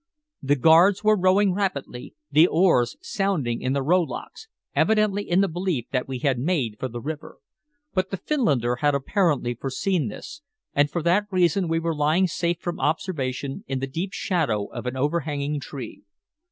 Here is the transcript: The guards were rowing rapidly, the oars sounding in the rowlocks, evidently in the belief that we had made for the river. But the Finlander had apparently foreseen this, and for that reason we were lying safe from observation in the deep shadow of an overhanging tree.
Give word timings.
The 0.41 0.55
guards 0.55 1.03
were 1.03 1.15
rowing 1.15 1.53
rapidly, 1.53 2.15
the 2.31 2.47
oars 2.47 2.97
sounding 3.01 3.61
in 3.61 3.73
the 3.73 3.83
rowlocks, 3.83 4.47
evidently 4.75 5.29
in 5.29 5.41
the 5.41 5.47
belief 5.47 5.85
that 5.91 6.07
we 6.07 6.17
had 6.17 6.39
made 6.39 6.79
for 6.79 6.87
the 6.87 6.99
river. 6.99 7.37
But 7.93 8.09
the 8.09 8.17
Finlander 8.17 8.77
had 8.77 8.95
apparently 8.95 9.53
foreseen 9.53 10.07
this, 10.07 10.41
and 10.73 10.89
for 10.89 11.03
that 11.03 11.27
reason 11.29 11.67
we 11.67 11.77
were 11.77 11.93
lying 11.95 12.25
safe 12.25 12.57
from 12.59 12.79
observation 12.79 13.63
in 13.67 13.77
the 13.77 13.85
deep 13.85 14.11
shadow 14.11 14.65
of 14.71 14.87
an 14.87 14.97
overhanging 14.97 15.59
tree. 15.59 16.01